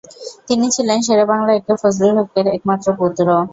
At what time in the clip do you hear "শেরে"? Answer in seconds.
1.05-1.25